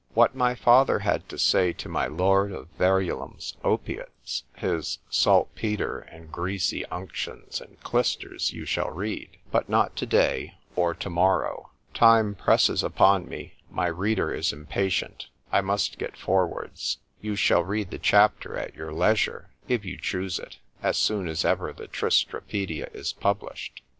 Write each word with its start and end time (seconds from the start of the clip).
What 0.15 0.33
my 0.33 0.55
father 0.55 0.97
had 0.97 1.29
to 1.29 1.37
say 1.37 1.73
to 1.73 1.87
my 1.87 2.07
lord 2.07 2.51
of 2.51 2.69
Verulam's 2.79 3.55
opiates, 3.63 4.41
his 4.55 4.97
salt 5.11 5.53
petre, 5.53 5.99
and 5.99 6.31
greasy 6.31 6.83
unctions 6.87 7.61
and 7.61 7.79
clysters, 7.83 8.51
you 8.51 8.65
shall 8.65 8.89
read,—but 8.89 9.69
not 9.69 9.95
to 9.97 10.07
day—or 10.07 10.95
to 10.95 11.09
morrow: 11.11 11.69
time 11.93 12.33
presses 12.33 12.81
upon 12.83 13.29
me,—my 13.29 13.85
reader 13.89 14.33
is 14.33 14.51
impatient—I 14.51 15.61
must 15.61 15.99
get 15.99 16.17
forwards——You 16.17 17.35
shall 17.35 17.63
read 17.63 17.91
the 17.91 17.99
chapter 17.99 18.57
at 18.57 18.73
your 18.73 18.91
leisure 18.91 19.51
(if 19.67 19.85
you 19.85 19.97
chuse 19.99 20.39
it), 20.39 20.57
as 20.81 20.97
soon 20.97 21.27
as 21.27 21.45
ever 21.45 21.71
the 21.73 21.85
Tristra 21.87 22.41
pædia 22.41 22.89
is 22.95 23.13
published. 23.13 23.83